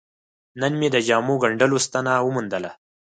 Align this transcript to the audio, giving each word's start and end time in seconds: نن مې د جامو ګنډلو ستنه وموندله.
نن 0.61 0.73
مې 0.79 0.87
د 0.95 0.97
جامو 1.07 1.35
ګنډلو 1.43 1.77
ستنه 1.85 2.11
وموندله. 2.25 2.71